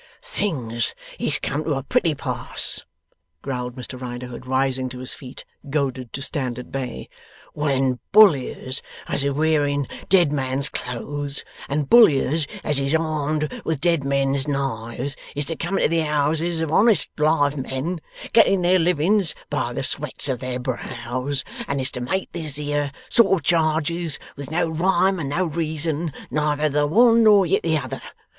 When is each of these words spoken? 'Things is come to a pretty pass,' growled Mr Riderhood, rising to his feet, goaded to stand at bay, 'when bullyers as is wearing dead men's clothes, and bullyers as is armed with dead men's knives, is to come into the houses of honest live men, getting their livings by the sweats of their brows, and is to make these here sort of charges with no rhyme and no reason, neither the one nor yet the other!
'Things 0.23 0.95
is 1.19 1.37
come 1.37 1.63
to 1.63 1.73
a 1.75 1.83
pretty 1.83 2.15
pass,' 2.15 2.83
growled 3.43 3.75
Mr 3.75 4.01
Riderhood, 4.01 4.47
rising 4.47 4.89
to 4.89 4.97
his 4.97 5.13
feet, 5.13 5.45
goaded 5.69 6.11
to 6.13 6.23
stand 6.23 6.57
at 6.57 6.71
bay, 6.71 7.07
'when 7.53 7.99
bullyers 8.11 8.81
as 9.07 9.23
is 9.23 9.31
wearing 9.31 9.87
dead 10.09 10.31
men's 10.31 10.69
clothes, 10.69 11.43
and 11.69 11.87
bullyers 11.87 12.47
as 12.63 12.79
is 12.79 12.95
armed 12.95 13.61
with 13.63 13.79
dead 13.79 14.03
men's 14.03 14.47
knives, 14.47 15.15
is 15.35 15.45
to 15.45 15.55
come 15.55 15.77
into 15.77 15.89
the 15.89 15.99
houses 16.01 16.61
of 16.61 16.71
honest 16.71 17.11
live 17.19 17.55
men, 17.55 18.01
getting 18.33 18.63
their 18.63 18.79
livings 18.79 19.35
by 19.51 19.71
the 19.71 19.83
sweats 19.83 20.27
of 20.27 20.39
their 20.39 20.57
brows, 20.57 21.43
and 21.67 21.79
is 21.79 21.91
to 21.91 22.01
make 22.01 22.31
these 22.31 22.55
here 22.55 22.91
sort 23.07 23.39
of 23.39 23.43
charges 23.45 24.17
with 24.35 24.49
no 24.49 24.67
rhyme 24.67 25.19
and 25.19 25.29
no 25.29 25.45
reason, 25.45 26.11
neither 26.31 26.67
the 26.69 26.87
one 26.87 27.21
nor 27.21 27.45
yet 27.45 27.61
the 27.61 27.77
other! 27.77 28.01